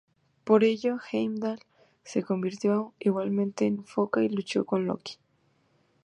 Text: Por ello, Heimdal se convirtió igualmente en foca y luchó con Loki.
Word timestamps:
Por 0.45 0.63
ello, 0.63 0.97
Heimdal 1.11 1.59
se 2.03 2.23
convirtió 2.23 2.95
igualmente 2.99 3.67
en 3.67 3.85
foca 3.85 4.23
y 4.23 4.29
luchó 4.29 4.65
con 4.65 4.87
Loki. 4.87 5.17